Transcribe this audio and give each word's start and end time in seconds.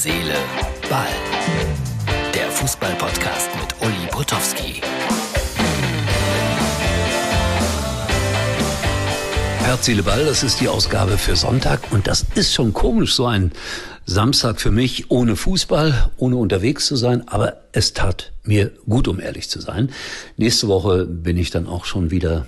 Seele, 0.00 0.36
Ball. 0.88 1.08
Der 2.32 2.48
Fußball-Podcast 2.52 3.50
mit 3.60 3.74
Uli 3.80 4.06
Potowski. 4.12 4.80
Herz, 9.58 9.86
Seele, 9.86 10.04
Ball, 10.04 10.24
das 10.24 10.44
ist 10.44 10.60
die 10.60 10.68
Ausgabe 10.68 11.18
für 11.18 11.34
Sonntag 11.34 11.80
und 11.90 12.06
das 12.06 12.24
ist 12.36 12.54
schon 12.54 12.72
komisch, 12.72 13.16
so 13.16 13.26
ein 13.26 13.50
Samstag 14.06 14.60
für 14.60 14.70
mich 14.70 15.10
ohne 15.10 15.34
Fußball, 15.34 16.12
ohne 16.16 16.36
unterwegs 16.36 16.86
zu 16.86 16.94
sein, 16.94 17.26
aber 17.26 17.56
es 17.72 17.92
tat 17.92 18.30
mir 18.44 18.70
gut, 18.88 19.08
um 19.08 19.18
ehrlich 19.18 19.50
zu 19.50 19.60
sein. 19.60 19.90
Nächste 20.36 20.68
Woche 20.68 21.06
bin 21.06 21.36
ich 21.36 21.50
dann 21.50 21.66
auch 21.66 21.86
schon 21.86 22.12
wieder 22.12 22.46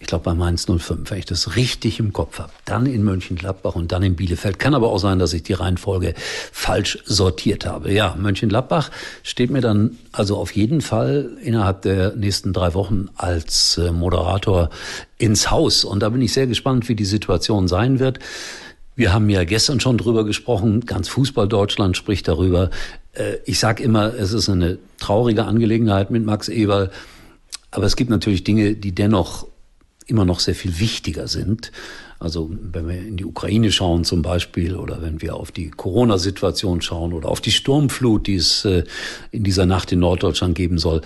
ich 0.00 0.06
glaube 0.06 0.24
bei 0.24 0.34
Mainz 0.34 0.66
05, 0.66 1.10
wenn 1.10 1.18
ich 1.18 1.24
das 1.24 1.56
richtig 1.56 1.98
im 1.98 2.12
Kopf 2.12 2.38
habe. 2.38 2.52
Dann 2.64 2.86
in 2.86 3.02
Mönchengladbach 3.02 3.74
und 3.74 3.90
dann 3.90 4.02
in 4.04 4.14
Bielefeld. 4.14 4.58
Kann 4.58 4.74
aber 4.74 4.90
auch 4.90 4.98
sein, 4.98 5.18
dass 5.18 5.32
ich 5.32 5.42
die 5.42 5.54
Reihenfolge 5.54 6.14
falsch 6.52 6.98
sortiert 7.04 7.66
habe. 7.66 7.92
Ja, 7.92 8.14
Mönchengladbach 8.16 8.90
steht 9.24 9.50
mir 9.50 9.60
dann 9.60 9.98
also 10.12 10.36
auf 10.36 10.52
jeden 10.52 10.82
Fall 10.82 11.30
innerhalb 11.42 11.82
der 11.82 12.14
nächsten 12.14 12.52
drei 12.52 12.74
Wochen 12.74 13.08
als 13.16 13.76
äh, 13.78 13.90
Moderator 13.90 14.70
ins 15.18 15.50
Haus. 15.50 15.84
Und 15.84 16.00
da 16.00 16.10
bin 16.10 16.22
ich 16.22 16.32
sehr 16.32 16.46
gespannt, 16.46 16.88
wie 16.88 16.94
die 16.94 17.04
Situation 17.04 17.66
sein 17.66 17.98
wird. 17.98 18.20
Wir 18.94 19.12
haben 19.12 19.28
ja 19.28 19.42
gestern 19.44 19.80
schon 19.80 19.98
drüber 19.98 20.24
gesprochen, 20.24 20.86
ganz 20.86 21.08
Fußball 21.08 21.48
Deutschland 21.48 21.96
spricht 21.96 22.28
darüber. 22.28 22.70
Äh, 23.14 23.38
ich 23.46 23.58
sage 23.58 23.82
immer, 23.82 24.14
es 24.14 24.32
ist 24.32 24.48
eine 24.48 24.78
traurige 25.00 25.44
Angelegenheit 25.44 26.12
mit 26.12 26.24
Max 26.24 26.48
Eberl. 26.48 26.92
Aber 27.72 27.84
es 27.84 27.96
gibt 27.96 28.10
natürlich 28.10 28.44
Dinge, 28.44 28.74
die 28.74 28.94
dennoch 28.94 29.46
immer 30.08 30.24
noch 30.24 30.40
sehr 30.40 30.54
viel 30.54 30.80
wichtiger 30.80 31.28
sind. 31.28 31.70
Also 32.18 32.50
wenn 32.50 32.88
wir 32.88 32.98
in 32.98 33.16
die 33.16 33.24
Ukraine 33.24 33.70
schauen 33.70 34.02
zum 34.02 34.22
Beispiel 34.22 34.74
oder 34.74 35.00
wenn 35.02 35.22
wir 35.22 35.36
auf 35.36 35.52
die 35.52 35.70
Corona-Situation 35.70 36.80
schauen 36.80 37.12
oder 37.12 37.28
auf 37.28 37.40
die 37.40 37.52
Sturmflut, 37.52 38.26
die 38.26 38.34
es 38.34 38.64
äh, 38.64 38.82
in 39.30 39.44
dieser 39.44 39.66
Nacht 39.66 39.92
in 39.92 40.00
Norddeutschland 40.00 40.56
geben 40.56 40.78
soll. 40.78 41.02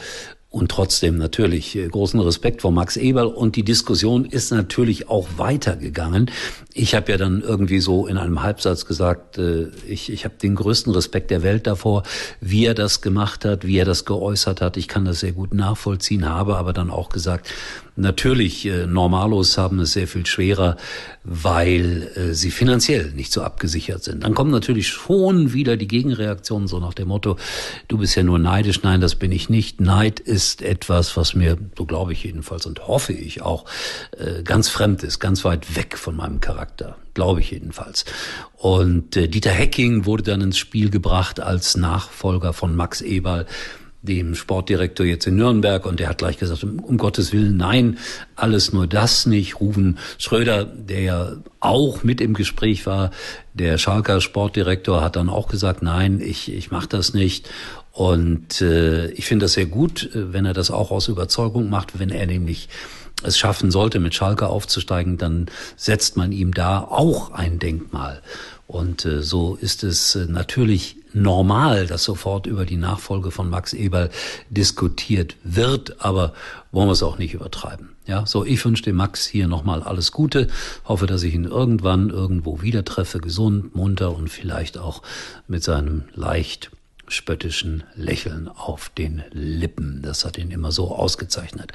Und 0.53 0.71
trotzdem 0.71 1.17
natürlich 1.17 1.77
äh, 1.77 1.89
großen 1.89 2.21
Respekt 2.21 2.61
vor 2.61 2.73
Max 2.73 2.99
Eberl. 2.99 3.29
Und 3.29 3.57
die 3.57 3.63
Diskussion 3.63 4.27
ist 4.27 4.51
natürlich 4.51 5.09
auch 5.09 5.27
weitergegangen. 5.39 6.31
Ich 6.75 6.95
habe 6.95 7.11
ja 7.11 7.17
dann 7.17 7.41
irgendwie 7.41 7.81
so 7.81 8.07
in 8.07 8.19
einem 8.19 8.43
Halbsatz 8.43 8.85
gesagt, 8.85 9.39
äh, 9.39 9.69
ich, 9.89 10.13
ich 10.13 10.27
habe 10.27 10.35
den 10.41 10.55
größten 10.55 10.93
Respekt 10.93 11.31
der 11.31 11.43
Welt 11.43 11.67
davor, 11.67 12.03
wie 12.43 12.67
er 12.67 12.75
das 12.75 13.01
gemacht 13.01 13.47
hat, 13.47 13.67
wie 13.67 13.79
er 13.79 13.87
das 13.87 14.05
geäußert 14.05 14.61
hat. 14.61 14.77
Ich 14.77 14.89
kann 14.89 15.07
das 15.07 15.21
sehr 15.21 15.33
gut 15.33 15.55
nachvollziehen, 15.55 16.29
habe 16.29 16.59
aber 16.59 16.75
dann 16.75 16.91
auch 16.91 17.09
gesagt, 17.09 17.49
Natürlich, 17.95 18.65
äh, 18.65 18.87
Normalos 18.87 19.59
haben 19.59 19.79
es 19.81 19.93
sehr 19.93 20.09
viel 20.09 20.25
schwerer, 20.25 20.79
weil 21.25 22.11
sie 22.33 22.51
finanziell 22.51 23.13
nicht 23.13 23.31
so 23.33 23.43
abgesichert 23.43 24.03
sind. 24.03 24.25
Dann 24.25 24.35
kommen 24.35 24.51
natürlich 24.51 24.89
schon 24.89 25.53
wieder 25.53 25.77
die 25.77 25.87
Gegenreaktionen, 25.87 26.69
so 26.69 26.81
nach 26.81 26.95
dem 26.95 27.09
Motto, 27.09 27.37
du 27.89 27.99
bist 27.99 28.17
ja 28.17 28.23
nur 28.23 28.39
neidisch. 28.39 28.83
Nein, 28.83 29.03
das 29.03 29.15
bin 29.15 29.31
ich 29.31 29.51
nicht. 29.51 29.79
Neid 29.79 30.21
ist 30.21 30.42
etwas, 30.61 31.17
was 31.17 31.35
mir, 31.35 31.57
so 31.77 31.87
glaube 31.87 32.13
ich 32.13 32.25
jedenfalls 32.25 32.67
und 32.67 32.87
hoffe 32.87 33.13
ich 33.13 33.43
auch, 33.43 33.65
äh, 34.19 34.43
ganz 34.43 34.69
fremd 34.69 35.03
ist, 35.03 35.19
ganz 35.21 35.45
weit 35.45 35.77
weg 35.77 35.97
von 35.97 36.17
meinem 36.17 36.41
Charakter. 36.41 36.97
Glaube 37.15 37.41
ich 37.41 37.51
jedenfalls. 37.51 38.05
Und 38.57 39.17
äh, 39.17 39.29
Dieter 39.29 39.51
Hecking 39.51 40.07
wurde 40.07 40.23
dann 40.23 40.41
ins 40.41 40.59
Spiel 40.59 40.91
gebracht 40.91 41.41
als 41.41 41.77
Nachfolger 41.77 42.53
von 42.53 42.75
Max 42.75 43.01
Eberl 43.01 43.47
dem 44.03 44.35
Sportdirektor 44.35 45.07
jetzt 45.07 45.27
in 45.27 45.37
Nürnberg 45.37 45.87
und 45.87 46.01
der 46.01 46.09
hat 46.09 46.19
gleich 46.19 46.37
gesagt, 46.37 46.65
um, 46.65 46.99
Gottes 46.99 47.33
Willen, 47.33 47.57
nein, 47.57 47.99
alles 48.35 48.73
nur 48.73 48.89
das 48.89 49.27
nicht. 49.27 49.61
Rufen 49.61 49.99
Schröder, 50.19 50.65
der 50.65 51.01
ja 51.01 51.33
auch 51.61 52.03
mit 52.03 52.21
im 52.21 52.35
Gespräch 52.35 52.85
war, 52.85 53.13
der 53.55 53.79
Schalker 53.79 54.21
Sportdirektor, 54.21 55.03
hat 55.03 55.15
dann 55.15 55.29
auch 55.29 55.47
gesagt, 55.47 55.83
nein, 55.83 56.21
ich, 56.21 56.53
ich 56.53 56.73
mache 56.73 56.89
das 56.89 57.15
nicht. 57.15 57.49
Und 57.93 58.61
äh, 58.61 59.11
ich 59.13 59.27
finde 59.27 59.45
das 59.45 59.53
sehr 59.53 59.67
gut, 59.67 60.11
äh, 60.15 60.33
wenn 60.33 60.47
er 60.47 60.55
das 60.55 60.71
auch 60.71 60.91
aus 60.91 61.09
Überzeugung 61.09 61.71
macht, 61.71 61.99
wenn 61.99 62.11
er 62.11 62.27
nämlich 62.27 62.69
es 63.23 63.39
schaffen 63.39 63.71
sollte, 63.71 64.01
mit 64.01 64.15
Schalke 64.15 64.49
aufzusteigen, 64.49 65.17
dann 65.17 65.47
setzt 65.77 66.17
man 66.17 66.33
ihm 66.33 66.53
da 66.55 66.81
auch 66.81 67.31
ein 67.31 67.59
Denkmal. 67.61 68.21
Und 68.67 69.05
äh, 69.05 69.23
so 69.23 69.57
ist 69.61 69.85
es 69.85 70.17
äh, 70.17 70.27
natürlich 70.27 70.97
normal, 71.15 71.87
dass 71.87 72.05
sofort 72.05 72.47
über 72.47 72.65
die 72.65 72.77
Nachfolge 72.77 73.31
von 73.31 73.49
Max 73.51 73.73
Eberl 73.73 74.11
diskutiert 74.51 75.37
wird, 75.45 76.05
aber 76.05 76.33
wollen 76.71 76.89
wir 76.89 76.93
es 76.93 77.03
auch 77.03 77.19
nicht 77.19 77.35
übertreiben. 77.35 77.91
Ja, 78.07 78.27
so 78.27 78.45
ich 78.45 78.65
wünsche 78.65 78.83
dem 78.83 78.97
Max 78.97 79.27
hier 79.27 79.47
nochmal 79.47 79.83
alles 79.83 80.11
Gute, 80.11 80.49
hoffe, 80.85 81.07
dass 81.07 81.23
ich 81.23 81.35
ihn 81.35 81.45
irgendwann 81.45 82.11
irgendwo 82.11 82.61
wieder 82.61 82.85
treffe, 82.85 83.21
gesund, 83.21 83.77
munter 83.77 84.15
und 84.15 84.29
vielleicht 84.29 84.77
auch 84.77 85.03
mit 85.47 85.63
seinem 85.63 86.05
leicht 86.15 86.71
spöttischen 87.07 87.85
Lächeln 87.95 88.49
auf 88.49 88.89
den 88.89 89.23
Lippen. 89.31 90.01
Das 90.03 90.25
hat 90.25 90.39
ihn 90.39 90.51
immer 90.51 90.73
so 90.73 90.95
ausgezeichnet. 90.95 91.73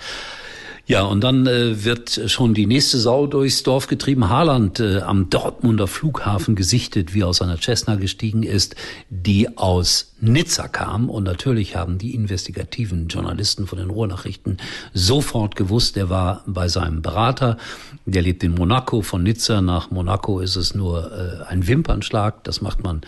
Ja, 0.89 1.01
und 1.01 1.21
dann 1.21 1.45
äh, 1.47 1.83
wird 1.83 2.21
schon 2.27 2.53
die 2.53 2.65
nächste 2.65 2.97
Sau 2.97 3.27
durchs 3.27 3.61
Dorf 3.61 3.87
getrieben. 3.87 4.29
Haaland 4.29 4.79
äh, 4.79 5.01
am 5.01 5.29
Dortmunder 5.29 5.85
Flughafen 5.85 6.55
gesichtet, 6.55 7.13
wie 7.13 7.25
aus 7.25 7.37
seiner 7.37 7.57
Cessna 7.57 7.95
gestiegen 7.95 8.43
ist, 8.43 8.77
die 9.09 9.57
aus 9.57 10.13
Nizza 10.21 10.69
kam. 10.69 11.09
Und 11.09 11.25
natürlich 11.25 11.75
haben 11.75 11.97
die 11.97 12.15
investigativen 12.15 13.09
Journalisten 13.09 13.67
von 13.67 13.79
den 13.79 13.89
Ruhrnachrichten 13.89 14.59
sofort 14.93 15.57
gewusst, 15.57 15.97
er 15.97 16.09
war 16.09 16.43
bei 16.47 16.69
seinem 16.69 17.01
Berater. 17.01 17.57
Der 18.05 18.21
lebt 18.21 18.41
in 18.45 18.53
Monaco. 18.53 19.01
Von 19.01 19.23
Nizza 19.23 19.61
nach 19.61 19.91
Monaco 19.91 20.39
ist 20.39 20.55
es 20.55 20.73
nur 20.73 21.11
äh, 21.11 21.43
ein 21.51 21.67
Wimpernschlag. 21.67 22.45
Das 22.45 22.61
macht 22.61 22.81
man 22.81 23.01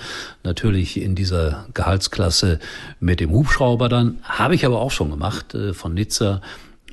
natürlich 0.44 1.02
in 1.02 1.16
dieser 1.16 1.66
Gehaltsklasse 1.74 2.60
mit 3.00 3.22
dem 3.22 3.32
Hubschrauber 3.32 3.88
dann. 3.88 4.18
Habe 4.24 4.56
ich 4.56 4.66
aber 4.66 4.82
auch 4.82 4.92
schon 4.92 5.12
gemacht, 5.12 5.56
äh, 5.56 5.74
von 5.74 5.94
Nizza 5.94 6.42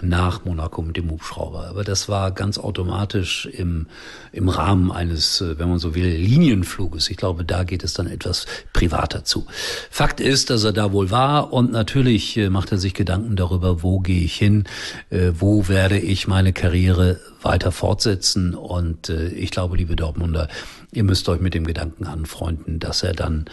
nach 0.02 0.44
Monaco 0.44 0.82
mit 0.82 0.96
dem 0.96 1.10
Hubschrauber. 1.10 1.66
Aber 1.68 1.84
das 1.84 2.08
war 2.08 2.30
ganz 2.30 2.58
automatisch 2.58 3.46
im, 3.46 3.86
im 4.32 4.48
Rahmen 4.48 4.92
eines, 4.92 5.40
äh, 5.40 5.58
wenn 5.58 5.68
man 5.68 5.78
so 5.78 5.94
will, 5.94 6.06
Linienfluges. 6.06 7.10
Ich 7.10 7.16
glaube, 7.16 7.44
da 7.44 7.64
geht 7.64 7.84
es 7.84 7.94
dann 7.94 8.06
etwas 8.06 8.46
privater 8.72 9.24
zu. 9.24 9.46
Fakt 9.90 10.20
ist, 10.20 10.50
dass 10.50 10.64
er 10.64 10.72
da 10.72 10.92
wohl 10.92 11.10
war 11.10 11.52
und 11.52 11.72
natürlich 11.72 12.36
äh, 12.36 12.50
macht 12.50 12.72
er 12.72 12.78
sich 12.78 12.94
Gedanken 12.94 13.36
darüber, 13.36 13.82
wo 13.82 14.00
gehe 14.00 14.24
ich 14.24 14.36
hin, 14.36 14.64
äh, 15.10 15.32
wo 15.38 15.68
werde 15.68 15.98
ich 15.98 16.28
meine 16.28 16.52
Karriere 16.52 17.20
weiter 17.42 17.72
fortsetzen. 17.72 18.54
Und 18.54 19.08
ich 19.08 19.52
glaube, 19.52 19.76
liebe 19.76 19.94
Dortmunder, 19.94 20.48
ihr 20.92 21.04
müsst 21.04 21.28
euch 21.28 21.40
mit 21.40 21.54
dem 21.54 21.64
Gedanken 21.64 22.04
anfreunden, 22.06 22.80
dass 22.80 23.04
er 23.04 23.12
dann 23.12 23.44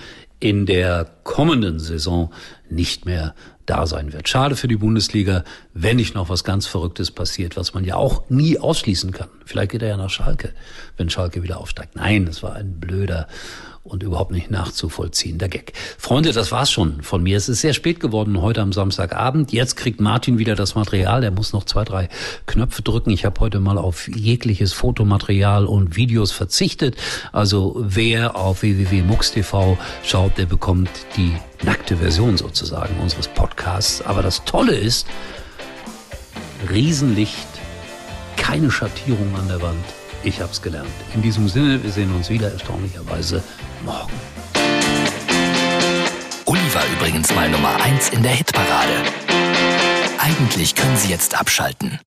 in 0.44 0.66
der 0.66 1.08
kommenden 1.24 1.80
Saison 1.80 2.30
nicht 2.70 3.06
mehr 3.06 3.34
da 3.66 3.86
sein 3.88 4.14
wird. 4.14 4.28
Schade 4.28 4.56
für 4.56 4.68
die 4.68 4.76
Bundesliga, 4.76 5.44
wenn 5.74 5.98
nicht 5.98 6.16
noch 6.16 6.30
was 6.30 6.44
ganz 6.44 6.66
Verrücktes 6.66 7.12
passiert, 7.12 7.56
was 7.56 7.74
man 7.74 7.86
ja 7.86 7.96
auch 7.96 8.30
nie 8.30 8.60
ausschließen 8.60 9.12
kann. 9.12 9.30
Vielleicht 9.46 9.72
geht 9.72 9.82
er 9.82 9.90
ja 9.90 9.98
nach 9.98 10.10
Schalke, 10.10 10.54
wenn 10.98 11.10
Schalke 11.10 11.44
wieder 11.44 11.60
aufsteigt. 11.60 11.96
Nein, 11.96 12.26
das 12.26 12.44
war 12.44 12.54
ein 12.56 12.80
blöder 12.80 13.28
und 13.84 14.02
überhaupt 14.02 14.32
nicht 14.32 14.50
nachzuvollziehender 14.50 15.50
Gag. 15.50 15.74
Freunde, 15.98 16.32
das 16.32 16.52
war's 16.52 16.72
schon 16.72 17.04
von 17.04 17.22
mir. 17.22 17.36
Es 17.36 17.50
ist 17.50 17.62
sehr 17.62 17.74
spät 17.74 18.00
geworden 18.00 18.42
heute 18.42 18.62
am 18.62 18.72
Samstagabend. 18.72 19.52
Jetzt 19.52 19.76
kriegt 19.76 20.00
Martin 20.00 20.40
wieder 20.40 20.56
das 20.56 20.76
Material. 20.76 21.24
Er 21.24 21.32
muss 21.32 21.52
noch 21.52 21.66
zwei, 21.66 21.84
drei 21.84 22.08
Knöpfe 22.46 22.82
drücken. 22.82 23.10
Ich 23.10 23.26
habe 23.26 23.40
heute 23.42 23.60
mal 23.60 23.78
auf 23.78 24.08
jegliches 24.08 24.72
Fotomaterial 24.72 25.66
und 25.66 25.98
Videos 25.98 26.32
verzichtet. 26.32 26.96
Also 27.34 27.76
wer 27.78 28.38
auf 28.38 28.62
www.mux.tv 28.62 29.78
schaut, 30.04 30.38
der 30.38 30.46
bekommt 30.46 30.90
die 31.18 31.34
nackte 31.64 31.98
Version 31.98 32.38
sozusagen 32.38 33.00
unseres 33.00 33.28
Podcasts. 33.28 34.02
Aber 34.02 34.22
das 34.22 34.44
Tolle 34.46 34.76
ist, 34.76 35.08
Riesenlicht, 36.70 37.48
keine 38.38 38.72
Schattierung 38.72 39.36
an 39.36 39.48
der 39.48 39.62
Wand. 39.62 39.86
Ich 40.24 40.42
hab's 40.42 40.62
gelernt. 40.62 40.88
In 41.14 41.22
diesem 41.22 41.50
Sinne, 41.50 41.84
wir 41.84 41.92
sehen 41.92 42.14
uns 42.16 42.30
wieder 42.30 42.52
erstaunlicherweise 42.52 43.44
morgen. 43.84 44.14
Uli 46.46 46.74
war 46.74 46.84
übrigens 46.98 47.34
mal 47.34 47.50
Nummer 47.50 47.76
1 47.84 48.10
in 48.10 48.24
der 48.24 48.32
Hitparade. 48.32 49.04
Eigentlich 50.18 50.76
können 50.76 50.96
Sie 50.98 51.10
jetzt 51.10 51.40
abschalten. 51.40 52.00